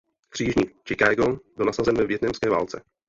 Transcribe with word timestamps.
Křižník 0.29 0.73
"Chicago" 0.85 1.37
byl 1.57 1.65
nasazen 1.65 1.95
ve 1.97 2.05
vietnamské 2.05 2.49
válce. 2.49 2.83